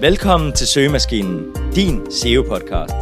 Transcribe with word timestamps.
Velkommen 0.00 0.52
til 0.52 0.66
Søgemaskinen, 0.66 1.54
din 1.74 2.06
SEO-podcast. 2.10 2.96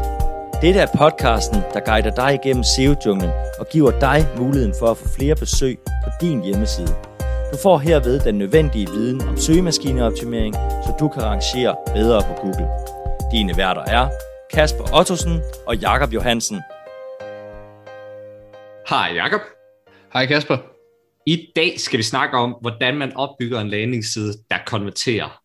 Dette 0.62 0.80
er 0.80 0.86
podcasten, 0.98 1.60
der 1.74 1.80
guider 1.80 2.14
dig 2.14 2.34
igennem 2.34 2.64
SEO-junglen 2.64 3.30
og 3.58 3.66
giver 3.72 4.00
dig 4.00 4.26
muligheden 4.38 4.74
for 4.78 4.86
at 4.86 4.96
få 4.96 5.08
flere 5.16 5.34
besøg 5.34 5.78
på 6.04 6.10
din 6.20 6.44
hjemmeside. 6.44 6.94
Du 7.52 7.56
får 7.62 7.78
herved 7.78 8.20
den 8.20 8.34
nødvendige 8.34 8.86
viden 8.86 9.20
om 9.28 9.36
søgemaskineoptimering, 9.36 10.54
så 10.54 10.96
du 11.00 11.08
kan 11.08 11.22
rangere 11.22 11.76
bedre 11.94 12.22
på 12.28 12.34
Google. 12.42 12.68
Dine 13.32 13.56
værter 13.56 13.84
er 13.84 14.08
Kasper 14.52 14.98
Ottosen 14.98 15.40
og 15.66 15.76
Jakob 15.76 16.12
Johansen. 16.12 16.60
Hej 18.88 19.12
Jakob. 19.14 19.40
Hej 20.12 20.26
Kasper. 20.26 20.56
I 21.26 21.46
dag 21.56 21.80
skal 21.80 21.98
vi 21.98 22.02
snakke 22.02 22.36
om, 22.36 22.56
hvordan 22.60 22.96
man 22.96 23.16
opbygger 23.16 23.60
en 23.60 23.68
landingsside, 23.68 24.32
der 24.50 24.58
konverterer. 24.66 25.43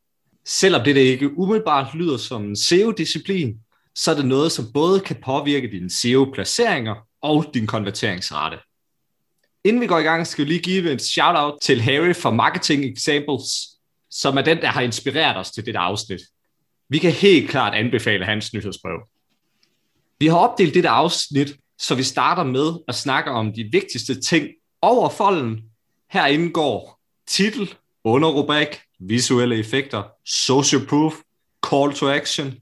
Selvom 0.50 0.84
det 0.84 0.97
ikke 0.97 1.38
umiddelbart 1.38 1.95
lyder 1.95 2.17
som 2.17 2.44
en 2.44 2.55
SEO-disciplin, 2.55 3.59
så 3.95 4.12
er 4.12 4.16
det 4.16 4.26
noget, 4.26 4.52
som 4.52 4.73
både 4.73 4.99
kan 4.99 5.16
påvirke 5.25 5.72
dine 5.72 5.89
SEO-placeringer 5.89 7.08
og 7.22 7.45
din 7.53 7.67
konverteringsrate. 7.67 8.58
Inden 9.63 9.81
vi 9.81 9.88
går 9.88 9.99
i 9.99 10.03
gang, 10.03 10.27
skal 10.27 10.45
vi 10.45 10.49
lige 10.49 10.62
give 10.62 10.91
et 10.91 11.02
shout-out 11.02 11.53
til 11.62 11.81
Harry 11.81 12.16
fra 12.16 12.31
Marketing 12.31 12.85
Examples, 12.85 13.67
som 14.09 14.38
er 14.38 14.41
den, 14.41 14.58
der 14.58 14.67
har 14.67 14.81
inspireret 14.81 15.38
os 15.38 15.52
til 15.52 15.66
dette 15.66 15.80
afsnit. 15.80 16.22
Vi 16.89 16.97
kan 16.97 17.11
helt 17.11 17.50
klart 17.50 17.73
anbefale 17.73 18.25
hans 18.25 18.53
nyhedsbrev. 18.53 19.00
Vi 20.20 20.27
har 20.27 20.38
opdelt 20.38 20.73
dette 20.73 20.89
afsnit, 20.89 21.55
så 21.80 21.95
vi 21.95 22.03
starter 22.03 22.44
med 22.44 22.73
at 22.88 22.95
snakke 22.95 23.31
om 23.31 23.53
de 23.53 23.70
vigtigste 23.72 24.22
ting 24.22 24.47
over 24.81 25.09
folden. 25.09 25.63
Her 26.11 26.25
indgår 26.25 27.00
titel, 27.27 27.75
underrubrik, 28.03 28.88
visuelle 28.99 29.59
effekter, 29.59 30.03
social 30.26 30.85
proof, 30.85 31.13
call 31.70 31.94
to 31.94 32.09
action. 32.09 32.53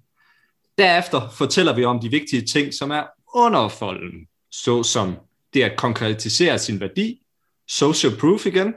Derefter 0.77 1.29
fortæller 1.29 1.75
vi 1.75 1.85
om 1.85 1.99
de 1.99 2.09
vigtige 2.09 2.45
ting, 2.45 2.73
som 2.73 2.91
er 2.91 3.03
under 3.35 3.67
folden, 3.67 4.27
såsom 4.51 5.15
det 5.53 5.63
at 5.63 5.77
konkretisere 5.77 6.59
sin 6.59 6.79
værdi, 6.79 7.21
social 7.67 8.15
proof 8.19 8.45
igen, 8.45 8.73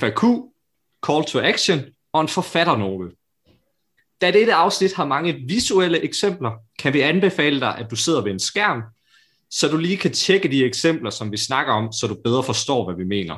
FAQ, 0.00 0.22
call 1.06 1.24
to 1.24 1.40
action 1.40 1.80
og 2.12 2.20
en 2.20 2.28
forfatternote. 2.28 3.14
Da 4.20 4.30
dette 4.30 4.54
afsnit 4.54 4.94
har 4.94 5.06
mange 5.06 5.32
visuelle 5.32 6.00
eksempler, 6.00 6.52
kan 6.78 6.92
vi 6.92 7.00
anbefale 7.00 7.60
dig, 7.60 7.78
at 7.78 7.90
du 7.90 7.96
sidder 7.96 8.20
ved 8.20 8.32
en 8.32 8.38
skærm, 8.38 8.82
så 9.50 9.68
du 9.68 9.76
lige 9.76 9.96
kan 9.96 10.12
tjekke 10.12 10.48
de 10.48 10.64
eksempler, 10.64 11.10
som 11.10 11.32
vi 11.32 11.36
snakker 11.36 11.72
om, 11.72 11.92
så 11.92 12.06
du 12.06 12.14
bedre 12.14 12.44
forstår, 12.44 12.84
hvad 12.84 12.96
vi 12.96 13.04
mener. 13.04 13.36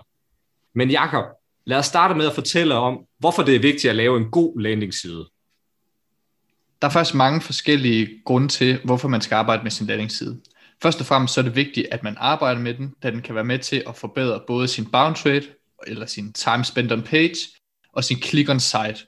Men 0.75 0.91
Jakob, 0.91 1.25
lad 1.67 1.79
os 1.79 1.87
starte 1.87 2.15
med 2.15 2.27
at 2.27 2.35
fortælle 2.35 2.75
om, 2.75 2.99
hvorfor 3.19 3.43
det 3.43 3.55
er 3.57 3.61
vigtigt 3.61 3.91
at 3.91 3.97
lave 3.97 4.17
en 4.17 4.31
god 4.31 4.61
landingsside. 4.61 5.29
Der 6.83 6.89
er 6.89 6.93
faktisk 6.93 7.15
mange 7.15 7.41
forskellige 7.41 8.21
grunde 8.25 8.49
til, 8.49 8.81
hvorfor 8.85 9.09
man 9.09 9.21
skal 9.21 9.35
arbejde 9.35 9.63
med 9.63 9.71
sin 9.71 9.87
landingsside. 9.87 10.41
Først 10.83 11.01
og 11.01 11.07
fremmest 11.07 11.35
så 11.35 11.41
er 11.41 11.43
det 11.43 11.57
vigtigt, 11.57 11.87
at 11.91 12.03
man 12.03 12.17
arbejder 12.19 12.61
med 12.61 12.75
den, 12.75 12.95
da 13.03 13.11
den 13.11 13.23
kan 13.23 13.35
være 13.35 13.45
med 13.45 13.59
til 13.59 13.83
at 13.87 13.97
forbedre 13.97 14.41
både 14.47 14.69
sin 14.69 14.91
bounce 14.91 15.35
rate, 15.35 15.47
eller 15.87 16.07
sin 16.07 16.33
time 16.33 16.65
spent 16.65 16.93
on 16.93 17.03
page, 17.03 17.37
og 17.93 18.05
sin 18.05 18.23
click 18.23 18.49
on 18.49 18.61
site. 18.61 19.07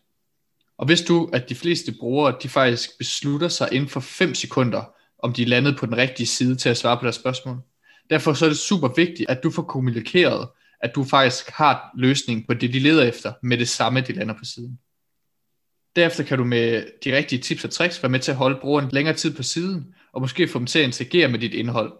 Og 0.79 0.87
hvis 0.87 1.03
du, 1.03 1.31
at 1.33 1.49
de 1.49 1.55
fleste 1.55 1.95
brugere, 1.99 2.37
de 2.43 2.49
faktisk 2.49 2.99
beslutter 2.99 3.49
sig 3.49 3.69
inden 3.73 3.89
for 3.89 4.01
5 4.01 4.35
sekunder, 4.35 4.85
om 5.19 5.33
de 5.33 5.43
er 5.43 5.47
landet 5.47 5.77
på 5.77 5.87
den 5.87 5.97
rigtige 5.97 6.27
side 6.27 6.57
til 6.57 6.69
at 6.69 6.77
svare 6.77 6.97
på 6.97 7.03
deres 7.03 7.17
spørgsmål. 7.17 7.61
Derfor 8.11 8.33
så 8.33 8.45
er 8.45 8.49
det 8.49 8.59
super 8.59 8.89
vigtigt, 8.89 9.31
at 9.31 9.43
du 9.43 9.51
får 9.51 9.63
kommunikeret, 9.63 10.49
at 10.89 10.95
du 10.95 11.05
faktisk 11.05 11.51
har 11.51 11.91
løsningen 11.97 12.47
på 12.47 12.55
det, 12.55 12.73
de 12.73 12.79
leder 12.79 13.05
efter, 13.05 13.33
med 13.43 13.59
det 13.59 13.69
samme, 13.69 14.01
de 14.01 14.13
lander 14.13 14.35
på 14.35 14.45
siden. 14.45 14.79
Derefter 15.97 16.25
kan 16.25 16.39
du 16.39 16.45
med 16.45 16.87
de 17.05 17.17
rigtige 17.17 17.43
tips 17.43 17.65
og 17.65 17.71
tricks 17.71 18.03
være 18.03 18.11
med 18.11 18.21
til 18.21 18.31
at 18.31 18.37
holde 18.37 18.59
brugeren 18.61 18.89
længere 18.93 19.17
tid 19.17 19.35
på 19.35 19.43
siden, 19.43 19.95
og 20.13 20.21
måske 20.21 20.49
få 20.49 20.59
dem 20.59 20.67
til 20.67 20.79
at 20.79 20.85
interagere 20.85 21.29
med 21.29 21.39
dit 21.39 21.55
indhold. 21.55 21.93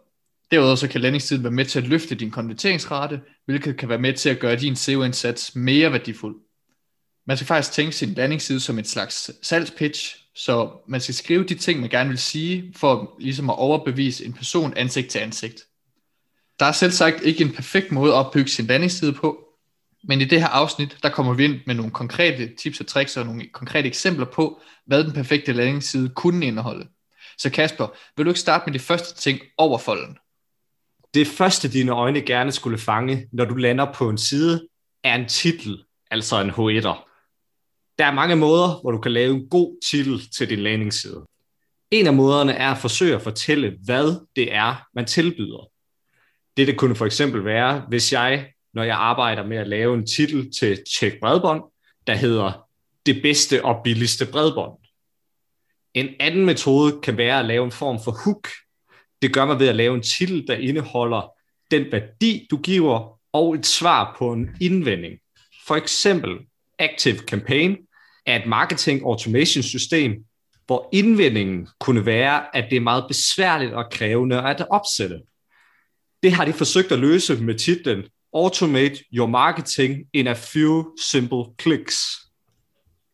Derudover 0.51 0.75
så 0.75 0.89
kan 0.89 1.01
landingstiden 1.01 1.45
være 1.45 1.53
med 1.53 1.65
til 1.65 1.79
at 1.79 1.89
løfte 1.89 2.15
din 2.15 2.31
konverteringsrate, 2.31 3.21
hvilket 3.47 3.77
kan 3.77 3.89
være 3.89 3.99
med 3.99 4.13
til 4.13 4.29
at 4.29 4.39
gøre 4.39 4.57
din 4.57 4.77
SEO-indsats 4.77 5.57
mere 5.57 5.93
værdifuld. 5.93 6.37
Man 7.27 7.37
skal 7.37 7.47
faktisk 7.47 7.73
tænke 7.73 7.93
sin 7.93 8.15
landingsside 8.15 8.61
som 8.61 8.79
et 8.79 8.89
slags 8.89 9.31
salgspitch, 9.43 10.17
så 10.35 10.71
man 10.89 11.01
skal 11.01 11.15
skrive 11.15 11.45
de 11.45 11.55
ting, 11.55 11.81
man 11.81 11.91
gerne 11.91 12.09
vil 12.09 12.19
sige, 12.19 12.73
for 12.77 13.17
ligesom 13.21 13.51
at 13.51 13.59
overbevise 13.59 14.25
en 14.25 14.33
person 14.33 14.75
ansigt 14.77 15.09
til 15.09 15.19
ansigt. 15.19 15.63
Der 16.61 16.67
er 16.67 16.73
selv 16.73 16.93
sagt 16.93 17.23
ikke 17.23 17.45
en 17.45 17.53
perfekt 17.53 17.93
måde 17.93 18.13
at 18.13 18.17
opbygge 18.17 18.51
sin 18.51 18.67
landingsside 18.67 19.13
på, 19.13 19.47
men 20.05 20.21
i 20.21 20.25
det 20.25 20.41
her 20.41 20.49
afsnit, 20.49 20.97
der 21.03 21.09
kommer 21.09 21.35
vi 21.35 21.45
ind 21.45 21.61
med 21.67 21.75
nogle 21.75 21.93
konkrete 21.93 22.55
tips 22.55 22.81
og 22.81 22.87
tricks 22.87 23.17
og 23.17 23.27
nogle 23.27 23.49
konkrete 23.53 23.89
eksempler 23.89 24.27
på, 24.27 24.61
hvad 24.87 25.05
den 25.05 25.13
perfekte 25.13 25.53
landingsside 25.53 26.09
kunne 26.09 26.47
indeholde. 26.47 26.89
Så 27.39 27.51
Kasper, 27.51 27.89
vil 28.17 28.27
du 28.27 28.31
ikke 28.31 28.41
starte 28.41 28.65
med 28.67 28.75
de 28.75 28.85
første 28.85 29.21
ting 29.21 29.41
over 29.59 29.79
folden? 29.79 30.19
Det 31.15 31.27
første, 31.27 31.69
dine 31.69 31.93
øjne 31.93 32.21
gerne 32.21 32.53
skulle 32.53 32.79
fange, 32.79 33.29
når 33.33 33.45
du 33.45 33.55
lander 33.55 33.93
på 33.93 34.09
en 34.09 34.19
side, 34.19 34.69
er 35.05 35.15
en 35.15 35.29
titel, 35.29 35.85
altså 36.11 36.41
en 36.41 36.51
H1'er. 36.51 37.13
Der 37.99 38.05
er 38.05 38.15
mange 38.15 38.37
måder, 38.37 38.81
hvor 38.81 38.91
du 38.91 38.99
kan 38.99 39.13
lave 39.13 39.35
en 39.35 39.49
god 39.49 39.87
titel 39.89 40.29
til 40.37 40.51
din 40.51 40.59
landingsside. 40.59 41.27
En 41.91 42.07
af 42.07 42.15
måderne 42.15 42.53
er 42.53 42.71
at 42.71 42.79
forsøge 42.79 43.15
at 43.15 43.23
fortælle, 43.23 43.79
hvad 43.85 44.27
det 44.37 44.55
er, 44.55 44.87
man 44.95 45.05
tilbyder. 45.05 45.71
Det, 46.57 46.67
det 46.67 46.77
kunne 46.77 46.97
for 46.97 47.07
eksempel 47.07 47.45
være, 47.45 47.85
hvis 47.89 48.13
jeg, 48.13 48.53
når 48.75 48.83
jeg 48.83 48.97
arbejder 48.97 49.47
med 49.47 49.57
at 49.57 49.69
lave 49.69 49.95
en 49.95 50.07
titel 50.07 50.53
til 50.53 50.79
Tjek 50.99 51.13
Bredbånd, 51.21 51.63
der 52.07 52.15
hedder 52.15 52.67
Det 53.07 53.23
bedste 53.23 53.65
og 53.65 53.81
billigste 53.85 54.27
bredbånd. 54.27 54.79
En 55.95 56.09
anden 56.21 56.47
metode 56.47 57.01
kan 57.03 57.17
være 57.17 57.39
at 57.39 57.45
lave 57.45 57.65
en 57.65 57.73
form 57.73 57.99
for 58.05 58.25
hook. 58.25 58.49
Det 59.23 59.33
gør 59.33 59.45
man 59.45 59.59
ved 59.59 59.69
at 59.69 59.77
lave 59.77 59.95
en 59.95 60.03
titel, 60.03 60.47
der 60.47 60.55
indeholder 60.55 61.33
den 61.71 61.93
værdi, 61.93 62.47
du 62.51 62.57
giver, 62.57 63.19
og 63.33 63.55
et 63.55 63.67
svar 63.67 64.17
på 64.19 64.33
en 64.33 64.49
indvending. 64.61 65.19
For 65.67 65.77
eksempel 65.77 66.39
Active 66.79 67.19
Campaign 67.19 67.77
er 68.27 68.37
et 68.37 68.47
marketing 68.47 69.03
automation 69.03 69.63
system, 69.63 70.25
hvor 70.67 70.89
indvendingen 70.93 71.69
kunne 71.81 72.07
være, 72.07 72.57
at 72.57 72.67
det 72.71 72.77
er 72.77 72.81
meget 72.81 73.05
besværligt 73.09 73.73
og 73.73 73.91
krævende 73.91 74.43
at 74.43 74.67
opsætte. 74.71 75.21
Det 76.23 76.33
har 76.33 76.45
de 76.45 76.53
forsøgt 76.53 76.93
at 76.93 76.99
løse 76.99 77.37
med 77.37 77.59
titlen 77.59 78.05
Automate 78.35 79.05
Your 79.15 79.27
Marketing 79.27 80.07
in 80.13 80.27
a 80.27 80.33
Few 80.33 80.85
Simple 81.01 81.45
Clicks. 81.63 82.27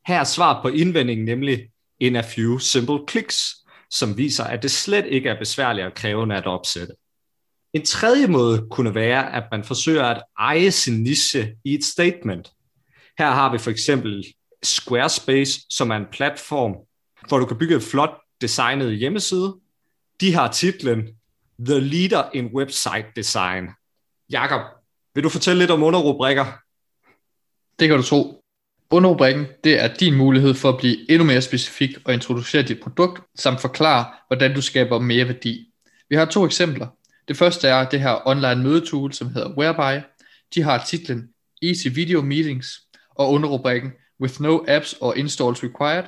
Her 0.06 0.20
er 0.20 0.24
svar 0.24 0.62
på 0.62 0.68
indvendingen 0.68 1.24
nemlig 1.24 1.68
in 2.00 2.16
a 2.16 2.20
few 2.20 2.58
simple 2.58 2.98
clicks, 3.10 3.56
som 3.90 4.16
viser, 4.16 4.44
at 4.44 4.62
det 4.62 4.70
slet 4.70 5.06
ikke 5.06 5.28
er 5.28 5.38
besværligt 5.38 5.86
og 5.86 5.94
krævende 5.94 6.36
at 6.36 6.46
opsætte. 6.46 6.94
En 7.72 7.84
tredje 7.84 8.26
måde 8.26 8.66
kunne 8.70 8.94
være, 8.94 9.36
at 9.36 9.44
man 9.52 9.64
forsøger 9.64 10.04
at 10.04 10.22
eje 10.38 10.70
sin 10.70 11.02
niche 11.02 11.56
i 11.64 11.74
et 11.74 11.84
statement. 11.84 12.50
Her 13.18 13.30
har 13.30 13.52
vi 13.52 13.58
for 13.58 13.70
eksempel 13.70 14.24
Squarespace, 14.62 15.60
som 15.70 15.90
er 15.90 15.96
en 15.96 16.06
platform, 16.12 16.74
hvor 17.28 17.38
du 17.38 17.46
kan 17.46 17.58
bygge 17.58 17.76
et 17.76 17.82
flot 17.82 18.18
designet 18.40 18.98
hjemmeside. 18.98 19.54
De 20.20 20.34
har 20.34 20.52
titlen 20.52 21.08
The 21.66 21.80
Leader 21.80 22.30
in 22.34 22.46
Website 22.46 23.06
Design. 23.16 23.68
Jakob, 24.30 24.60
vil 25.14 25.24
du 25.24 25.28
fortælle 25.28 25.58
lidt 25.58 25.70
om 25.70 25.82
underrubrikker? 25.82 26.44
Det 27.78 27.88
kan 27.88 27.96
du 27.96 28.02
tro. 28.02 28.44
Underrubrikken, 28.90 29.46
det 29.64 29.80
er 29.80 29.94
din 29.94 30.14
mulighed 30.14 30.54
for 30.54 30.68
at 30.68 30.78
blive 30.78 31.10
endnu 31.10 31.24
mere 31.24 31.42
specifik 31.42 31.90
og 32.04 32.14
introducere 32.14 32.62
dit 32.62 32.80
produkt, 32.80 33.22
samt 33.34 33.60
forklare, 33.60 34.06
hvordan 34.26 34.54
du 34.54 34.60
skaber 34.60 34.98
mere 34.98 35.28
værdi. 35.28 35.72
Vi 36.08 36.16
har 36.16 36.24
to 36.24 36.46
eksempler. 36.46 36.86
Det 37.28 37.36
første 37.36 37.68
er 37.68 37.88
det 37.88 38.00
her 38.00 38.28
online 38.28 38.62
mødetool, 38.62 39.12
som 39.12 39.28
hedder 39.28 39.58
Whereby. 39.58 40.04
De 40.54 40.62
har 40.62 40.84
titlen 40.84 41.28
Easy 41.62 41.88
Video 41.94 42.22
Meetings, 42.22 42.80
og 43.10 43.32
underrubrikken 43.32 43.92
With 44.20 44.40
no 44.40 44.58
apps 44.68 44.94
or 45.00 45.14
installs 45.14 45.62
required, 45.62 46.04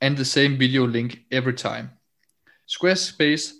and 0.00 0.16
the 0.16 0.24
same 0.24 0.58
video 0.58 0.86
link 0.86 1.18
every 1.30 1.56
time. 1.56 1.88
Squarespace, 2.68 3.52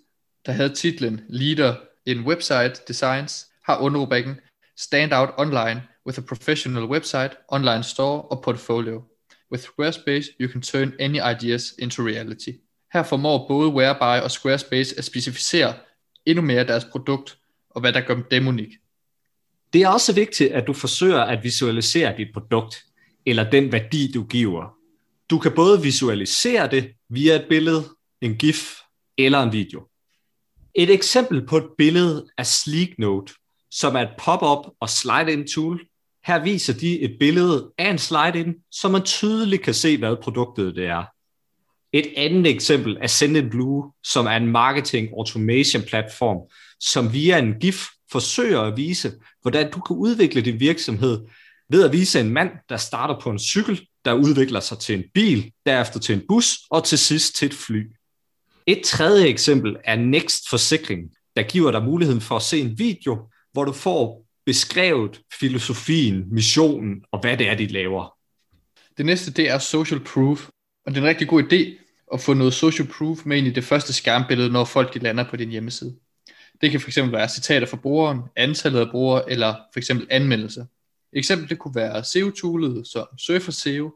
der 0.47 0.53
havde 0.53 0.75
titlen 0.75 1.21
Leader 1.29 1.75
in 2.07 2.21
Website 2.21 2.75
Designs, 2.89 3.47
har 3.65 3.79
underrubrikken 3.79 4.41
Stand 4.77 5.13
Out 5.13 5.29
Online 5.37 5.83
with 6.07 6.19
a 6.19 6.23
professional 6.23 6.85
website, 6.85 7.37
online 7.49 7.83
store 7.83 8.23
og 8.23 8.43
portfolio. 8.43 9.03
With 9.53 9.65
Squarespace, 9.65 10.31
you 10.41 10.53
can 10.53 10.63
turn 10.63 10.93
any 11.01 11.21
ideas 11.35 11.75
into 11.79 12.03
reality. 12.03 12.53
Her 12.93 13.03
formår 13.03 13.49
både 13.49 13.69
Whereby 13.69 14.23
og 14.25 14.31
Squarespace 14.31 14.99
at 14.99 15.05
specificere 15.05 15.75
endnu 16.27 16.43
mere 16.43 16.67
deres 16.67 16.85
produkt 16.85 17.39
og 17.71 17.81
hvad 17.81 17.93
der 17.93 18.01
gør 18.01 18.17
dem 18.31 18.47
unik. 18.47 18.69
Det 19.73 19.83
er 19.83 19.89
også 19.89 20.13
vigtigt, 20.13 20.53
at 20.53 20.67
du 20.67 20.73
forsøger 20.73 21.21
at 21.21 21.45
visualisere 21.45 22.17
dit 22.17 22.29
produkt, 22.35 22.85
eller 23.27 23.51
den 23.51 23.73
værdi, 23.73 24.13
du 24.13 24.25
giver. 24.25 24.75
Du 25.31 25.39
kan 25.39 25.53
både 25.57 25.83
visualisere 25.83 26.71
det 26.71 26.93
via 27.09 27.35
et 27.35 27.47
billede, 27.49 27.85
en 28.21 28.35
GIF 28.35 28.79
eller 29.19 29.43
en 29.43 29.53
video. 29.53 29.88
Et 30.75 30.91
eksempel 30.91 31.47
på 31.47 31.57
et 31.57 31.67
billede 31.79 32.27
er 32.39 32.43
Sleeknote, 32.43 33.33
som 33.71 33.97
er 33.97 34.01
et 34.01 34.15
pop-up 34.19 34.73
og 34.81 34.91
slide-in 34.91 35.47
tool. 35.47 35.81
Her 36.27 36.43
viser 36.43 36.73
de 36.73 37.01
et 37.01 37.17
billede 37.21 37.73
af 37.79 37.91
en 37.91 37.99
slide-in, 37.99 38.55
så 38.71 38.89
man 38.89 39.03
tydeligt 39.03 39.63
kan 39.63 39.75
se, 39.75 39.99
hvad 39.99 40.17
produktet 40.23 40.77
det 40.77 40.87
er. 40.87 41.05
Et 41.93 42.07
andet 42.17 42.47
eksempel 42.47 42.99
er 43.01 43.07
Sendinblue, 43.07 43.93
som 44.05 44.27
er 44.27 44.37
en 44.37 44.47
marketing 44.47 45.09
automation 45.19 45.83
platform, 45.83 46.51
som 46.81 47.13
via 47.13 47.39
en 47.39 47.55
GIF 47.61 47.87
forsøger 48.13 48.61
at 48.61 48.77
vise, 48.77 49.13
hvordan 49.43 49.71
du 49.73 49.81
kan 49.81 49.97
udvikle 49.97 50.41
din 50.41 50.61
virksomhed 50.61 51.27
ved 51.71 51.85
at 51.85 51.93
vise 51.93 52.21
en 52.21 52.31
mand, 52.31 52.51
der 52.69 52.77
starter 52.77 53.21
på 53.21 53.31
en 53.31 53.39
cykel, 53.39 53.87
der 54.05 54.13
udvikler 54.13 54.61
sig 54.61 54.79
til 54.79 54.95
en 54.99 55.05
bil, 55.15 55.53
derefter 55.67 56.01
til 56.01 56.15
en 56.15 56.23
bus 56.29 56.59
og 56.71 56.85
til 56.85 56.99
sidst 56.99 57.37
til 57.37 57.47
et 57.47 57.55
fly. 57.55 57.83
Et 58.69 58.83
tredje 58.85 59.27
eksempel 59.27 59.77
er 59.85 59.97
Next 59.97 60.49
Forsikring, 60.49 61.11
der 61.37 61.43
giver 61.43 61.71
dig 61.71 61.85
muligheden 61.85 62.21
for 62.21 62.37
at 62.37 62.43
se 62.43 62.61
en 62.61 62.79
video, 62.79 63.31
hvor 63.53 63.65
du 63.65 63.73
får 63.73 64.27
beskrevet 64.47 65.21
filosofien, 65.41 66.35
missionen 66.35 67.05
og 67.13 67.21
hvad 67.21 67.37
det 67.37 67.49
er, 67.49 67.55
de 67.55 67.67
laver. 67.67 68.15
Det 68.99 69.07
næste, 69.07 69.33
det 69.33 69.51
er 69.51 69.59
social 69.59 70.01
proof. 70.01 70.49
Og 70.87 70.95
det 70.95 70.99
er 70.99 71.03
en 71.03 71.09
rigtig 71.09 71.29
god 71.29 71.43
idé 71.43 71.85
at 72.13 72.21
få 72.21 72.35
noget 72.35 72.55
social 72.55 72.89
proof 72.89 73.25
med 73.25 73.39
ind 73.39 73.47
i 73.47 73.51
det 73.51 73.65
første 73.65 73.93
skærmbillede, 73.93 74.51
når 74.51 74.65
folk 74.65 74.95
de 74.95 74.99
lander 74.99 75.31
på 75.31 75.37
din 75.37 75.51
hjemmeside. 75.51 75.97
Det 76.61 76.71
kan 76.71 76.81
fx 76.81 76.97
være 76.97 77.29
citater 77.29 77.67
fra 77.67 77.77
brugeren, 77.77 78.21
antallet 78.37 78.81
af 78.81 78.91
brugere 78.91 79.31
eller 79.31 79.55
fx 79.75 79.91
anmeldelser. 80.11 80.63
Et 80.63 81.19
eksempel 81.19 81.49
det 81.49 81.59
kunne 81.59 81.75
være 81.75 82.05
SEO-toolet 82.05 82.87
som 82.87 83.07
Surfer 83.19 83.53
SEO. 83.53 83.93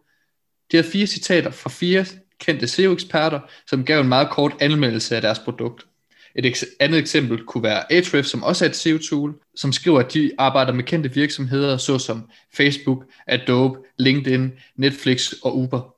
De 0.72 0.76
har 0.76 0.84
fire 0.84 1.06
citater 1.06 1.50
fra 1.50 1.70
fire 1.70 2.06
kendte 2.42 2.68
SEO-eksperter, 2.68 3.40
som 3.66 3.84
gav 3.84 4.00
en 4.00 4.08
meget 4.08 4.30
kort 4.30 4.52
anmeldelse 4.60 5.16
af 5.16 5.22
deres 5.22 5.38
produkt. 5.38 5.86
Et 6.34 6.64
andet 6.80 6.98
eksempel 6.98 7.44
kunne 7.44 7.62
være 7.62 7.92
Ahrefs, 7.92 8.30
som 8.30 8.42
også 8.42 8.64
er 8.64 8.68
et 8.68 8.76
SEO-tool, 8.76 9.34
som 9.56 9.72
skriver, 9.72 10.00
at 10.00 10.14
de 10.14 10.30
arbejder 10.38 10.72
med 10.72 10.84
kendte 10.84 11.14
virksomheder, 11.14 11.76
såsom 11.76 12.30
Facebook, 12.54 13.04
Adobe, 13.26 13.78
LinkedIn, 13.98 14.52
Netflix 14.76 15.32
og 15.42 15.58
Uber. 15.58 15.94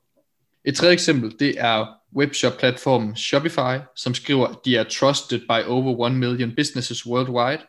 Et 0.65 0.75
tredje 0.75 0.93
eksempel, 0.93 1.35
det 1.39 1.55
er 1.57 1.85
webshop-platformen 2.15 3.15
Shopify, 3.15 3.77
som 3.95 4.13
skriver, 4.13 4.47
at 4.47 4.55
de 4.65 4.77
er 4.77 4.83
trusted 4.83 5.39
by 5.39 5.67
over 5.67 6.07
1 6.07 6.13
million 6.13 6.55
businesses 6.55 7.05
worldwide. 7.05 7.61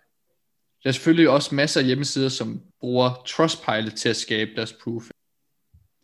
Der 0.83 0.91
er 0.91 0.93
selvfølgelig 0.93 1.29
også 1.29 1.55
masser 1.55 1.81
af 1.81 1.87
hjemmesider, 1.87 2.29
som 2.29 2.61
bruger 2.81 3.23
Trustpilot 3.27 3.93
til 3.93 4.09
at 4.09 4.17
skabe 4.17 4.51
deres 4.57 4.73
proof. 4.73 5.03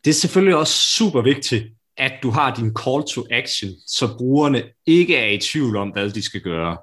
Det 0.04 0.10
er 0.10 0.14
selvfølgelig 0.14 0.56
også 0.56 0.74
super 0.96 1.22
vigtigt, 1.22 1.64
at 1.96 2.12
du 2.22 2.30
har 2.30 2.54
din 2.54 2.76
call 2.84 3.02
to 3.14 3.26
action, 3.30 3.70
så 3.86 4.16
brugerne 4.18 4.62
ikke 4.86 5.16
er 5.16 5.26
i 5.26 5.38
tvivl 5.38 5.76
om, 5.76 5.88
hvad 5.88 6.10
de 6.10 6.22
skal 6.22 6.40
gøre. 6.40 6.76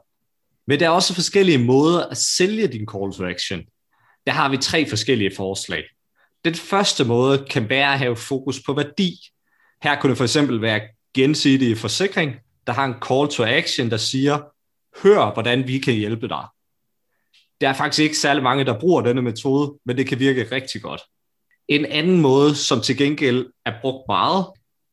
Men 0.68 0.80
der 0.80 0.86
er 0.86 0.90
også 0.90 1.14
forskellige 1.14 1.58
måder 1.58 2.06
at 2.06 2.18
sælge 2.18 2.68
din 2.68 2.88
call 2.92 3.14
to 3.14 3.26
action. 3.26 3.62
Der 4.26 4.32
har 4.32 4.50
vi 4.50 4.58
tre 4.58 4.90
forskellige 4.90 5.36
forslag. 5.36 5.84
Den 6.46 6.56
første 6.56 7.06
måde 7.06 7.46
kan 7.50 7.70
være 7.70 7.94
at 7.94 8.00
have 8.00 8.16
fokus 8.16 8.62
på 8.66 8.74
værdi. 8.74 9.14
Her 9.84 10.00
kunne 10.00 10.10
det 10.10 10.18
for 10.18 10.24
eksempel 10.24 10.62
være 10.62 10.82
gensidige 11.14 11.76
forsikring, 11.76 12.36
der 12.68 12.74
har 12.74 12.86
en 12.86 12.96
call 13.08 13.30
to 13.30 13.44
action, 13.44 13.90
der 13.90 13.98
siger, 13.98 14.40
hør, 15.04 15.34
hvordan 15.34 15.68
vi 15.68 15.80
kan 15.80 15.94
hjælpe 15.94 16.28
dig. 16.28 16.46
Der 17.62 17.70
er 17.70 17.74
faktisk 17.74 18.04
ikke 18.04 18.18
særlig 18.18 18.44
mange, 18.44 18.66
der 18.66 18.80
bruger 18.80 19.02
denne 19.02 19.22
metode, 19.22 19.74
men 19.86 19.98
det 19.98 20.08
kan 20.08 20.20
virke 20.20 20.52
rigtig 20.52 20.82
godt. 20.82 21.02
En 21.68 21.86
anden 21.86 22.22
måde, 22.22 22.56
som 22.56 22.82
til 22.82 22.98
gengæld 22.98 23.48
er 23.66 23.74
brugt 23.82 24.04
meget, 24.08 24.46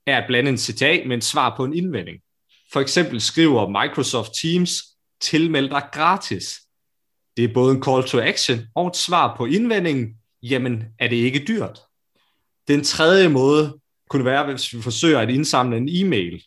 er 0.07 0.19
at 0.19 0.25
blande 0.27 0.51
en 0.51 0.59
citat 0.59 1.07
med 1.07 1.17
en 1.17 1.23
svar 1.23 1.57
på 1.57 1.65
en 1.65 1.75
indvending. 1.75 2.19
For 2.73 2.81
eksempel 2.81 3.21
skriver 3.21 3.83
Microsoft 3.83 4.31
Teams, 4.43 4.83
tilmeld 5.21 5.71
dig 5.71 5.83
gratis. 5.93 6.61
Det 7.37 7.45
er 7.45 7.55
både 7.55 7.75
en 7.75 7.83
call 7.83 8.05
to 8.05 8.21
action 8.21 8.59
og 8.75 8.87
et 8.87 8.97
svar 8.97 9.37
på 9.37 9.47
indvendingen, 9.47 10.15
jamen 10.43 10.85
er 10.99 11.09
det 11.09 11.17
ikke 11.17 11.45
dyrt? 11.49 11.81
Den 12.69 12.85
tredje 12.85 13.29
måde 13.29 13.79
kunne 14.11 14.25
være, 14.25 14.45
hvis 14.45 14.75
vi 14.75 14.83
forsøger 14.83 15.21
at 15.21 15.31
indsamle 15.31 15.77
en 15.77 15.89
e-mail. 15.89 16.45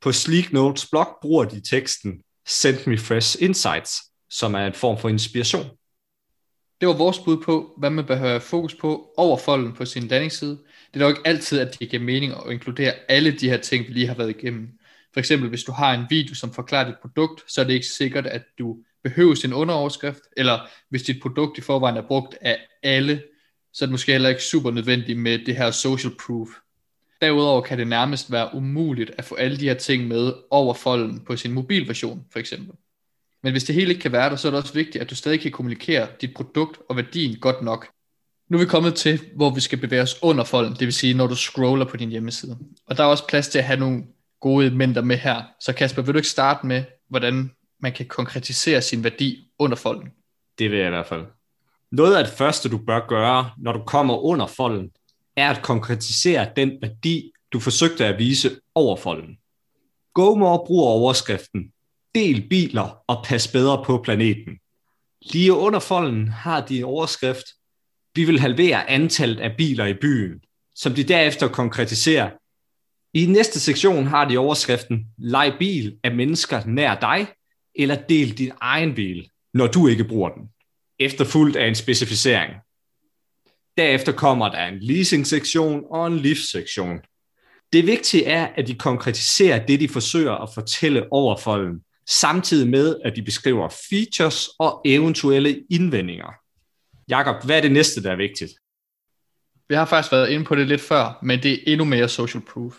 På 0.00 0.12
Sleek 0.12 0.52
Notes 0.52 0.86
blog 0.90 1.18
bruger 1.22 1.44
de 1.44 1.60
teksten 1.70 2.22
Send 2.48 2.86
me 2.86 2.98
fresh 2.98 3.42
insights, 3.42 3.92
som 4.30 4.54
er 4.54 4.66
en 4.66 4.74
form 4.74 4.98
for 4.98 5.08
inspiration. 5.08 5.66
Det 6.82 6.88
var 6.88 6.96
vores 6.96 7.18
bud 7.18 7.42
på, 7.42 7.74
hvad 7.76 7.90
man 7.90 8.06
bør 8.06 8.16
have 8.16 8.40
fokus 8.40 8.74
på 8.74 9.14
over 9.16 9.36
folden 9.36 9.72
på 9.72 9.84
sin 9.84 10.08
landingsside. 10.08 10.50
Det 10.94 11.00
er 11.00 11.04
dog 11.04 11.10
ikke 11.10 11.22
altid, 11.24 11.58
at 11.58 11.76
det 11.80 11.88
giver 11.88 12.02
mening 12.02 12.32
at 12.32 12.52
inkludere 12.52 12.92
alle 13.08 13.32
de 13.32 13.48
her 13.48 13.56
ting, 13.56 13.88
vi 13.88 13.92
lige 13.92 14.06
har 14.06 14.14
været 14.14 14.30
igennem. 14.30 14.68
For 15.12 15.20
eksempel, 15.20 15.48
hvis 15.48 15.64
du 15.64 15.72
har 15.72 15.94
en 15.94 16.06
video, 16.10 16.34
som 16.34 16.52
forklarer 16.52 16.86
dit 16.86 16.98
produkt, 17.02 17.52
så 17.52 17.60
er 17.60 17.64
det 17.64 17.72
ikke 17.72 17.86
sikkert, 17.86 18.26
at 18.26 18.42
du 18.58 18.76
behøver 19.02 19.34
sin 19.34 19.52
underoverskrift, 19.52 20.20
eller 20.36 20.58
hvis 20.88 21.02
dit 21.02 21.22
produkt 21.22 21.58
i 21.58 21.60
forvejen 21.60 21.96
er 21.96 22.06
brugt 22.08 22.38
af 22.40 22.58
alle, 22.82 23.22
så 23.72 23.84
er 23.84 23.86
det 23.86 23.92
måske 23.92 24.12
heller 24.12 24.28
ikke 24.28 24.42
super 24.42 24.70
nødvendigt 24.70 25.18
med 25.18 25.38
det 25.46 25.56
her 25.56 25.70
social 25.70 26.12
proof. 26.26 26.48
Derudover 27.20 27.60
kan 27.60 27.78
det 27.78 27.86
nærmest 27.86 28.32
være 28.32 28.54
umuligt 28.54 29.10
at 29.18 29.24
få 29.24 29.34
alle 29.34 29.56
de 29.56 29.68
her 29.68 29.74
ting 29.74 30.08
med 30.08 30.32
over 30.50 30.74
folden 30.74 31.20
på 31.20 31.36
sin 31.36 31.52
mobilversion, 31.52 32.26
for 32.32 32.38
eksempel. 32.38 32.74
Men 33.42 33.52
hvis 33.52 33.64
det 33.64 33.74
hele 33.74 33.90
ikke 33.90 34.02
kan 34.02 34.12
være 34.12 34.30
der, 34.30 34.36
så 34.36 34.48
er 34.48 34.52
det 34.52 34.60
også 34.60 34.74
vigtigt, 34.74 35.02
at 35.02 35.10
du 35.10 35.14
stadig 35.14 35.40
kan 35.40 35.50
kommunikere 35.50 36.08
dit 36.20 36.34
produkt 36.36 36.78
og 36.88 36.96
værdien 36.96 37.38
godt 37.40 37.62
nok. 37.62 37.88
Nu 38.48 38.56
er 38.56 38.60
vi 38.62 38.66
kommet 38.66 38.94
til, 38.94 39.20
hvor 39.36 39.50
vi 39.50 39.60
skal 39.60 39.78
bevæge 39.78 40.02
os 40.02 40.22
under 40.22 40.44
folden, 40.44 40.72
det 40.72 40.80
vil 40.80 40.92
sige, 40.92 41.14
når 41.14 41.26
du 41.26 41.36
scroller 41.36 41.84
på 41.84 41.96
din 41.96 42.10
hjemmeside. 42.10 42.58
Og 42.86 42.96
der 42.96 43.04
er 43.04 43.08
også 43.08 43.26
plads 43.26 43.48
til 43.48 43.58
at 43.58 43.64
have 43.64 43.80
nogle 43.80 44.04
gode 44.40 44.66
elementer 44.66 45.02
med 45.02 45.16
her. 45.16 45.42
Så 45.60 45.72
Kasper, 45.72 46.02
vil 46.02 46.14
du 46.14 46.18
ikke 46.18 46.28
starte 46.28 46.66
med, 46.66 46.84
hvordan 47.08 47.50
man 47.80 47.92
kan 47.92 48.06
konkretisere 48.06 48.82
sin 48.82 49.04
værdi 49.04 49.50
under 49.58 49.76
folden? 49.76 50.08
Det 50.58 50.70
vil 50.70 50.78
jeg 50.78 50.86
i 50.86 50.90
hvert 50.90 51.06
fald. 51.06 51.24
Noget 51.92 52.16
af 52.16 52.24
det 52.24 52.32
første, 52.32 52.68
du 52.68 52.78
bør 52.78 53.06
gøre, 53.06 53.50
når 53.58 53.72
du 53.72 53.82
kommer 53.86 54.16
under 54.16 54.46
folden, 54.46 54.90
er 55.36 55.50
at 55.50 55.62
konkretisere 55.62 56.48
den 56.56 56.78
værdi, 56.82 57.32
du 57.52 57.60
forsøgte 57.60 58.06
at 58.06 58.18
vise 58.18 58.50
over 58.74 58.96
folden. 58.96 59.36
GoMore 60.14 60.66
bruger 60.66 60.86
overskriften, 60.86 61.72
del 62.14 62.48
biler 62.48 63.02
og 63.08 63.24
pas 63.24 63.48
bedre 63.48 63.84
på 63.84 64.02
planeten. 64.04 64.58
Lige 65.22 65.52
under 65.52 65.80
folden 65.80 66.28
har 66.28 66.66
de 66.66 66.78
en 66.78 66.84
overskrift, 66.84 67.44
vi 68.14 68.24
vil 68.24 68.40
halvere 68.40 68.90
antallet 68.90 69.40
af 69.40 69.54
biler 69.58 69.86
i 69.86 69.94
byen, 69.94 70.40
som 70.74 70.94
de 70.94 71.04
derefter 71.04 71.48
konkretiserer. 71.48 72.30
I 73.14 73.26
næste 73.26 73.60
sektion 73.60 74.06
har 74.06 74.28
de 74.28 74.38
overskriften, 74.38 75.06
leg 75.18 75.54
bil 75.58 75.98
af 76.04 76.14
mennesker 76.14 76.62
nær 76.66 77.00
dig, 77.00 77.26
eller 77.74 77.96
del 78.08 78.38
din 78.38 78.52
egen 78.60 78.94
bil, 78.94 79.28
når 79.54 79.66
du 79.66 79.86
ikke 79.88 80.04
bruger 80.04 80.28
den, 80.28 80.48
efterfulgt 80.98 81.56
af 81.56 81.68
en 81.68 81.74
specificering. 81.74 82.52
Derefter 83.76 84.12
kommer 84.12 84.48
der 84.48 84.66
en 84.66 84.78
leasing-sektion 84.80 85.84
og 85.90 86.06
en 86.06 86.18
lift-sektion. 86.18 86.98
Det 87.72 87.86
vigtige 87.86 88.24
er, 88.24 88.46
at 88.56 88.66
de 88.66 88.74
konkretiserer 88.74 89.66
det, 89.66 89.80
de 89.80 89.88
forsøger 89.88 90.32
at 90.32 90.54
fortælle 90.54 91.12
over 91.12 91.36
folden, 91.36 91.80
samtidig 92.06 92.68
med, 92.68 92.96
at 93.04 93.16
de 93.16 93.22
beskriver 93.22 93.68
features 93.90 94.48
og 94.58 94.80
eventuelle 94.84 95.64
indvendinger. 95.70 96.32
Jakob, 97.08 97.44
hvad 97.44 97.56
er 97.56 97.60
det 97.60 97.72
næste, 97.72 98.02
der 98.02 98.12
er 98.12 98.16
vigtigt? 98.16 98.52
Vi 99.68 99.74
har 99.74 99.84
faktisk 99.84 100.12
været 100.12 100.28
inde 100.28 100.44
på 100.44 100.54
det 100.54 100.68
lidt 100.68 100.80
før, 100.80 101.18
men 101.22 101.42
det 101.42 101.52
er 101.52 101.58
endnu 101.66 101.84
mere 101.84 102.08
social 102.08 102.42
proof. 102.52 102.74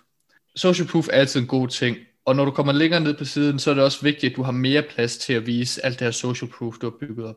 Social 0.56 0.88
proof 0.88 1.08
er 1.08 1.12
altid 1.12 1.40
en 1.40 1.48
god 1.48 1.68
ting, 1.68 1.98
og 2.26 2.36
når 2.36 2.46
du 2.46 2.52
kommer 2.52 2.74
længere 2.74 3.02
ned 3.02 3.18
på 3.18 3.26
siden, 3.26 3.60
så 3.60 3.70
er 3.70 3.74
det 3.74 3.84
også 3.84 4.02
vigtigt, 4.02 4.32
at 4.32 4.38
du 4.38 4.44
har 4.44 4.52
mere 4.52 4.82
plads 4.82 5.18
til 5.18 5.34
at 5.34 5.46
vise 5.46 5.86
alt 5.86 6.00
det 6.00 6.06
her 6.06 6.12
social 6.12 6.52
proof, 6.52 6.78
du 6.78 6.86
har 6.86 6.98
bygget 7.00 7.28
op. 7.28 7.36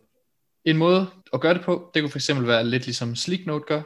En 0.64 0.76
måde 0.76 1.06
at 1.32 1.40
gøre 1.40 1.54
det 1.54 1.62
på, 1.62 1.90
det 1.94 2.02
kunne 2.02 2.10
fx 2.10 2.30
være 2.34 2.66
lidt 2.66 2.84
ligesom 2.84 3.16
Sleeknote 3.16 3.64
gør. 3.68 3.82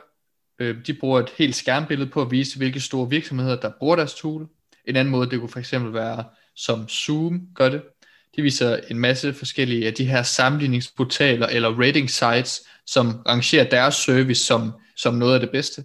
Øh, 0.59 0.87
de 0.87 0.95
bruger 0.95 1.21
et 1.21 1.30
helt 1.38 1.54
skærmbillede 1.54 2.11
på 2.11 2.23
at 2.23 2.30
vise, 2.30 2.57
hvilke 2.57 2.80
store 2.80 3.11
virksomheder, 3.11 3.61
der 3.61 3.73
bruger 3.78 3.97
deres 3.97 4.14
tool. 4.14 4.49
En 4.85 4.97
anden 4.97 5.12
måde, 5.12 5.30
det 5.30 5.40
kunne 5.40 5.62
fx 5.62 5.73
være, 5.73 6.25
som 6.57 6.88
Zoom 6.88 7.40
gør 7.54 7.69
det. 7.69 7.83
De 8.37 8.42
viser 8.42 8.76
en 8.90 8.99
masse 8.99 9.35
forskellige 9.35 9.87
af 9.87 9.95
de 9.95 10.04
her 10.04 10.23
sammenligningsportaler 10.23 11.47
eller 11.47 11.80
rating 11.80 12.11
sites, 12.11 12.61
som 12.87 13.23
rangerer 13.28 13.71
deres 13.71 13.95
service 13.95 14.45
som, 14.45 14.73
som 14.97 15.14
noget 15.14 15.35
af 15.35 15.40
det 15.40 15.50
bedste. 15.50 15.85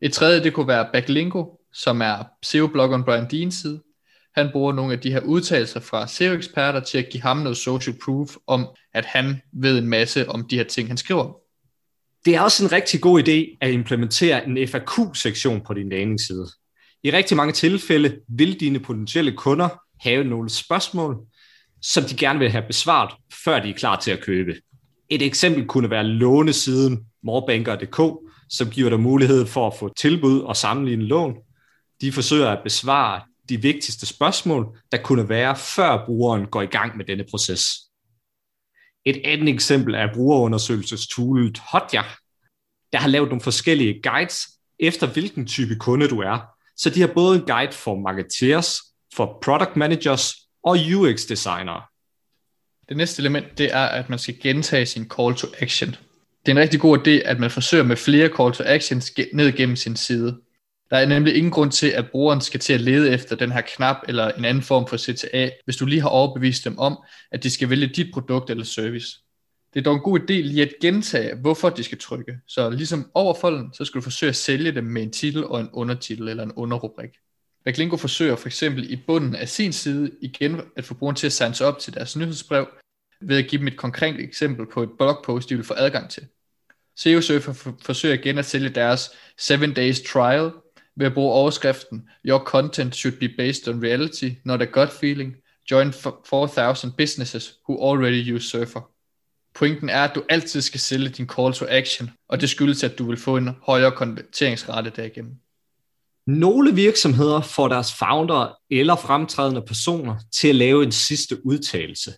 Et 0.00 0.12
tredje, 0.12 0.42
det 0.42 0.52
kunne 0.52 0.68
være 0.68 0.88
Backlinko, 0.92 1.60
som 1.72 2.02
er 2.02 2.24
SEO-bloggeren 2.42 3.04
Brian 3.04 3.30
Deans 3.30 3.54
side. 3.54 3.82
Han 4.34 4.48
bruger 4.52 4.72
nogle 4.72 4.92
af 4.92 5.00
de 5.00 5.12
her 5.12 5.20
udtalelser 5.20 5.80
fra 5.80 6.06
SEO-eksperter 6.06 6.80
til 6.80 6.98
at 6.98 7.08
give 7.10 7.22
ham 7.22 7.36
noget 7.36 7.56
social 7.56 7.96
proof 8.04 8.36
om, 8.46 8.66
at 8.94 9.04
han 9.04 9.42
ved 9.52 9.78
en 9.78 9.88
masse 9.88 10.28
om 10.28 10.48
de 10.48 10.56
her 10.56 10.64
ting, 10.64 10.88
han 10.88 10.96
skriver. 10.96 11.32
Det 12.24 12.34
er 12.34 12.40
også 12.40 12.64
en 12.64 12.72
rigtig 12.72 13.00
god 13.00 13.22
idé 13.22 13.56
at 13.60 13.72
implementere 13.72 14.46
en 14.46 14.68
FAQ-sektion 14.68 15.60
på 15.66 15.74
din 15.74 15.88
landingsside. 15.88 16.46
I 17.02 17.10
rigtig 17.10 17.36
mange 17.36 17.52
tilfælde 17.52 18.20
vil 18.28 18.60
dine 18.60 18.80
potentielle 18.80 19.32
kunder 19.32 19.68
have 20.02 20.24
nogle 20.24 20.50
spørgsmål, 20.50 21.26
som 21.82 22.04
de 22.04 22.16
gerne 22.16 22.38
vil 22.38 22.50
have 22.50 22.64
besvaret, 22.66 23.14
før 23.44 23.60
de 23.60 23.70
er 23.70 23.74
klar 23.74 24.00
til 24.00 24.10
at 24.10 24.20
købe. 24.20 24.54
Et 25.08 25.22
eksempel 25.22 25.66
kunne 25.66 25.90
være 25.90 26.04
lånesiden 26.04 27.06
morbanker.dk, 27.22 28.28
som 28.48 28.70
giver 28.70 28.90
dig 28.90 29.00
mulighed 29.00 29.46
for 29.46 29.66
at 29.66 29.74
få 29.78 29.94
tilbud 29.96 30.40
og 30.40 30.56
sammenligne 30.56 31.04
lån. 31.04 31.36
De 32.00 32.12
forsøger 32.12 32.50
at 32.50 32.62
besvare 32.64 33.20
de 33.48 33.62
vigtigste 33.62 34.06
spørgsmål, 34.06 34.78
der 34.92 34.98
kunne 34.98 35.28
være, 35.28 35.56
før 35.56 36.06
brugeren 36.06 36.46
går 36.46 36.62
i 36.62 36.66
gang 36.66 36.96
med 36.96 37.04
denne 37.04 37.24
proces. 37.30 37.64
Et 39.04 39.20
andet 39.24 39.48
eksempel 39.48 39.94
er 39.94 40.14
brugerundersøgelsestoolet 40.14 41.58
Hotjar, 41.58 42.18
der 42.92 42.98
har 42.98 43.08
lavet 43.08 43.28
nogle 43.28 43.42
forskellige 43.42 44.00
guides 44.02 44.48
efter 44.78 45.06
hvilken 45.06 45.46
type 45.46 45.76
kunde 45.76 46.08
du 46.08 46.20
er. 46.20 46.38
Så 46.76 46.90
de 46.90 47.00
har 47.00 47.10
både 47.14 47.38
en 47.38 47.46
guide 47.46 47.72
for 47.72 48.00
marketeers, 48.00 48.80
for 49.14 49.38
product 49.42 49.76
managers 49.76 50.34
og 50.64 50.76
UX 50.96 51.20
designere. 51.28 51.82
Det 52.88 52.96
næste 52.96 53.20
element, 53.20 53.58
det 53.58 53.74
er, 53.74 53.84
at 53.84 54.10
man 54.10 54.18
skal 54.18 54.40
gentage 54.40 54.86
sin 54.86 55.10
call 55.16 55.34
to 55.34 55.46
action. 55.58 55.90
Det 56.46 56.52
er 56.52 56.52
en 56.52 56.58
rigtig 56.58 56.80
god 56.80 56.98
idé, 56.98 57.10
at 57.10 57.40
man 57.40 57.50
forsøger 57.50 57.84
med 57.84 57.96
flere 57.96 58.28
call 58.36 58.52
to 58.52 58.64
actions 58.66 59.12
ned 59.32 59.52
gennem 59.52 59.76
sin 59.76 59.96
side. 59.96 60.40
Der 60.90 60.98
er 60.98 61.06
nemlig 61.06 61.36
ingen 61.36 61.52
grund 61.52 61.70
til, 61.70 61.86
at 61.86 62.10
brugeren 62.10 62.40
skal 62.40 62.60
til 62.60 62.72
at 62.72 62.80
lede 62.80 63.10
efter 63.10 63.36
den 63.36 63.52
her 63.52 63.60
knap 63.60 63.96
eller 64.08 64.28
en 64.30 64.44
anden 64.44 64.62
form 64.62 64.86
for 64.86 64.96
CTA, 64.96 65.50
hvis 65.64 65.76
du 65.76 65.86
lige 65.86 66.00
har 66.00 66.08
overbevist 66.08 66.64
dem 66.64 66.78
om, 66.78 66.98
at 67.32 67.42
de 67.42 67.50
skal 67.50 67.70
vælge 67.70 67.86
dit 67.86 68.06
produkt 68.12 68.50
eller 68.50 68.64
service. 68.64 69.08
Det 69.74 69.80
er 69.80 69.84
dog 69.84 69.94
en 69.94 70.00
god 70.00 70.20
idé 70.20 70.32
lige 70.32 70.62
at 70.62 70.72
gentage, 70.80 71.34
hvorfor 71.34 71.70
de 71.70 71.84
skal 71.84 71.98
trykke. 71.98 72.38
Så 72.46 72.70
ligesom 72.70 73.10
overfolden, 73.14 73.74
så 73.74 73.84
skal 73.84 73.98
du 73.98 74.02
forsøge 74.02 74.30
at 74.30 74.36
sælge 74.36 74.72
dem 74.72 74.84
med 74.84 75.02
en 75.02 75.12
titel 75.12 75.44
og 75.44 75.60
en 75.60 75.68
undertitel 75.72 76.28
eller 76.28 76.42
en 76.42 76.52
underrubrik. 76.52 77.10
Backlinko 77.64 77.96
forsøger 77.96 78.36
for 78.36 78.48
eksempel 78.48 78.90
i 78.90 78.96
bunden 78.96 79.34
af 79.34 79.48
sin 79.48 79.72
side 79.72 80.10
igen 80.20 80.60
at 80.76 80.84
få 80.84 80.94
brugeren 80.94 81.16
til 81.16 81.26
at 81.26 81.32
sanse 81.32 81.64
op 81.64 81.78
til 81.78 81.94
deres 81.94 82.16
nyhedsbrev, 82.16 82.68
ved 83.20 83.38
at 83.38 83.46
give 83.48 83.58
dem 83.58 83.66
et 83.66 83.76
konkret 83.76 84.20
eksempel 84.20 84.66
på 84.66 84.82
et 84.82 84.90
blogpost, 84.98 85.48
de 85.48 85.54
vil 85.54 85.64
få 85.64 85.74
adgang 85.76 86.10
til. 86.10 86.26
SEO 86.96 87.20
Surfer 87.20 87.72
forsøger 87.82 88.14
igen 88.14 88.38
at 88.38 88.44
sælge 88.44 88.68
deres 88.68 89.10
7 89.38 89.74
days 89.74 90.00
trial 90.00 90.50
ved 90.96 91.06
at 91.06 91.14
bruge 91.14 91.32
overskriften 91.32 92.08
Your 92.26 92.38
content 92.38 92.96
should 92.96 93.18
be 93.18 93.28
based 93.28 93.68
on 93.68 93.82
reality, 93.82 94.30
not 94.44 94.62
a 94.62 94.64
gut 94.64 94.90
feeling. 94.90 95.36
Join 95.70 95.92
4000 95.92 96.92
businesses 96.92 97.54
who 97.68 97.90
already 97.90 98.34
use 98.34 98.48
Surfer. 98.48 98.90
Pointen 99.54 99.88
er, 99.88 100.04
at 100.04 100.14
du 100.14 100.22
altid 100.28 100.60
skal 100.60 100.80
sælge 100.80 101.08
din 101.08 101.28
call 101.28 101.52
to 101.52 101.66
action, 101.68 102.10
og 102.28 102.40
det 102.40 102.50
skyldes, 102.50 102.84
at 102.84 102.98
du 102.98 103.04
vil 103.04 103.16
få 103.16 103.36
en 103.36 103.50
højere 103.62 103.92
konverteringsrate 103.92 104.92
derigennem. 104.96 105.36
Nogle 106.26 106.74
virksomheder 106.74 107.40
får 107.40 107.68
deres 107.68 107.94
founder 107.94 108.58
eller 108.70 108.96
fremtrædende 108.96 109.62
personer 109.62 110.16
til 110.32 110.48
at 110.48 110.54
lave 110.54 110.82
en 110.82 110.92
sidste 110.92 111.46
udtalelse. 111.46 112.12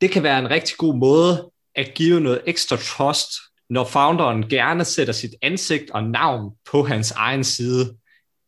Det 0.00 0.10
kan 0.10 0.22
være 0.22 0.38
en 0.38 0.50
rigtig 0.50 0.76
god 0.76 0.96
måde 0.96 1.50
at 1.74 1.94
give 1.94 2.20
noget 2.20 2.42
ekstra 2.46 2.76
trust, 2.76 3.30
når 3.70 3.84
founderen 3.84 4.48
gerne 4.48 4.84
sætter 4.84 5.12
sit 5.12 5.34
ansigt 5.42 5.90
og 5.90 6.04
navn 6.04 6.52
på 6.70 6.82
hans 6.82 7.10
egen 7.10 7.44
side, 7.44 7.96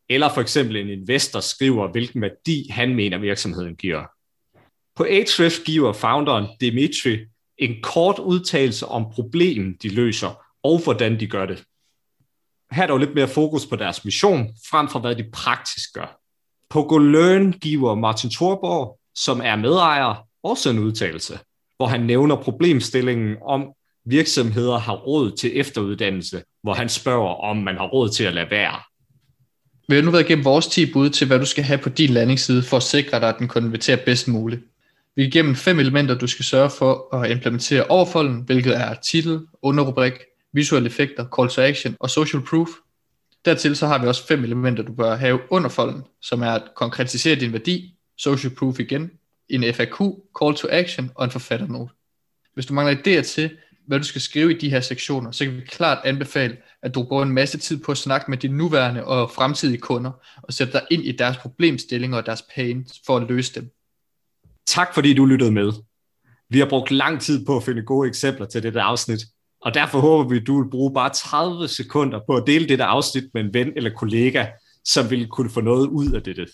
eller 0.09 0.33
for 0.33 0.41
eksempel 0.41 0.75
en 0.75 0.89
investor 0.89 1.39
skriver, 1.39 1.91
hvilken 1.91 2.21
værdi 2.21 2.69
han 2.69 2.95
mener 2.95 3.17
virksomheden 3.17 3.75
giver. 3.75 4.03
På 4.95 5.03
Ahrefs 5.03 5.59
giver 5.59 5.93
founderen 5.93 6.47
Dimitri 6.61 7.19
en 7.57 7.81
kort 7.83 8.19
udtalelse 8.19 8.87
om 8.87 9.11
problemet, 9.13 9.83
de 9.83 9.89
løser, 9.89 10.43
og 10.63 10.83
hvordan 10.83 11.19
de 11.19 11.27
gør 11.27 11.45
det. 11.45 11.63
Her 12.71 12.87
dog 12.87 12.99
lidt 12.99 13.15
mere 13.15 13.27
fokus 13.27 13.65
på 13.65 13.75
deres 13.75 14.05
mission, 14.05 14.49
frem 14.69 14.89
for 14.89 14.99
hvad 14.99 15.15
de 15.15 15.25
praktisk 15.33 15.93
gør. 15.93 16.19
På 16.69 16.83
Goløn 16.83 17.51
giver 17.51 17.95
Martin 17.95 18.29
Thorborg, 18.29 18.99
som 19.15 19.41
er 19.43 19.55
medejer, 19.55 20.27
også 20.43 20.69
en 20.69 20.79
udtalelse, 20.79 21.39
hvor 21.77 21.87
han 21.87 22.01
nævner 22.01 22.35
problemstillingen 22.35 23.35
om, 23.45 23.73
virksomheder 24.05 24.77
har 24.77 24.93
råd 24.93 25.31
til 25.31 25.59
efteruddannelse, 25.59 26.43
hvor 26.63 26.73
han 26.73 26.89
spørger, 26.89 27.43
om 27.43 27.57
man 27.57 27.77
har 27.77 27.87
råd 27.87 28.09
til 28.09 28.23
at 28.23 28.33
lade 28.33 28.51
være. 28.51 28.79
Vi 29.87 29.95
har 29.95 30.01
nu 30.01 30.11
været 30.11 30.23
igennem 30.23 30.45
vores 30.45 30.67
10 30.67 30.93
bud 30.93 31.09
til, 31.09 31.27
hvad 31.27 31.39
du 31.39 31.45
skal 31.45 31.63
have 31.63 31.77
på 31.77 31.89
din 31.89 32.09
landingsside, 32.09 32.63
for 32.63 32.77
at 32.77 32.83
sikre 32.83 33.19
dig, 33.19 33.29
at 33.29 33.35
den 33.39 33.47
konverterer 33.47 34.05
bedst 34.05 34.27
muligt. 34.27 34.61
Vi 35.15 35.23
er 35.23 35.27
igennem 35.27 35.55
fem 35.55 35.79
elementer, 35.79 36.15
du 36.15 36.27
skal 36.27 36.45
sørge 36.45 36.69
for 36.69 37.15
at 37.15 37.31
implementere 37.31 37.83
overfolden, 37.83 38.41
hvilket 38.41 38.77
er 38.77 38.93
titel, 38.93 39.39
underrubrik, 39.61 40.13
visuelle 40.53 40.87
effekter, 40.87 41.25
call 41.35 41.49
to 41.49 41.61
action 41.61 41.95
og 41.99 42.09
social 42.09 42.41
proof. 42.41 42.69
Dertil 43.45 43.75
så 43.75 43.87
har 43.87 44.01
vi 44.01 44.07
også 44.07 44.27
fem 44.27 44.43
elementer, 44.43 44.83
du 44.83 44.93
bør 44.93 45.15
have 45.15 45.39
under 45.49 45.69
folden, 45.69 46.03
som 46.21 46.41
er 46.41 46.51
at 46.51 46.63
konkretisere 46.75 47.35
din 47.35 47.53
værdi, 47.53 47.95
social 48.17 48.55
proof 48.55 48.79
igen, 48.79 49.11
en 49.49 49.73
FAQ, 49.73 49.99
call 50.41 50.55
to 50.55 50.67
action 50.71 51.11
og 51.15 51.25
en 51.25 51.31
forfatternote. 51.31 51.93
Hvis 52.53 52.65
du 52.65 52.73
mangler 52.73 52.95
idéer 52.95 53.21
til, 53.21 53.57
hvad 53.87 53.99
du 53.99 54.05
skal 54.05 54.21
skrive 54.21 54.55
i 54.55 54.57
de 54.57 54.69
her 54.69 54.79
sektioner, 54.79 55.31
så 55.31 55.45
kan 55.45 55.55
vi 55.55 55.61
klart 55.61 56.05
anbefale, 56.05 56.57
at 56.81 56.95
du 56.95 57.03
bruger 57.03 57.23
en 57.23 57.31
masse 57.31 57.57
tid 57.57 57.83
på 57.83 57.91
at 57.91 57.97
snakke 57.97 58.31
med 58.31 58.37
dine 58.37 58.57
nuværende 58.57 59.05
og 59.05 59.31
fremtidige 59.31 59.77
kunder, 59.77 60.11
og 60.41 60.53
sætte 60.53 60.73
dig 60.73 60.81
ind 60.91 61.03
i 61.03 61.11
deres 61.11 61.37
problemstillinger 61.37 62.17
og 62.17 62.25
deres 62.25 62.43
pain 62.55 62.87
for 63.05 63.17
at 63.17 63.27
løse 63.27 63.55
dem. 63.55 63.71
Tak 64.65 64.93
fordi 64.93 65.13
du 65.13 65.25
lyttede 65.25 65.51
med. 65.51 65.71
Vi 66.49 66.59
har 66.59 66.69
brugt 66.69 66.91
lang 66.91 67.21
tid 67.21 67.45
på 67.45 67.57
at 67.57 67.63
finde 67.63 67.81
gode 67.81 68.07
eksempler 68.07 68.45
til 68.45 68.63
dette 68.63 68.81
afsnit, 68.81 69.19
og 69.65 69.73
derfor 69.73 69.99
håber 69.99 70.29
vi, 70.29 70.37
at 70.37 70.47
du 70.47 70.61
vil 70.61 70.69
bruge 70.69 70.93
bare 70.93 71.09
30 71.09 71.67
sekunder 71.67 72.19
på 72.27 72.35
at 72.35 72.43
dele 72.47 72.67
dette 72.67 72.83
afsnit 72.83 73.23
med 73.33 73.41
en 73.43 73.53
ven 73.53 73.73
eller 73.75 73.89
kollega, 73.89 74.45
som 74.85 75.09
vil 75.09 75.27
kunne 75.27 75.49
få 75.49 75.61
noget 75.61 75.87
ud 75.87 76.11
af 76.11 76.23
dette. 76.23 76.47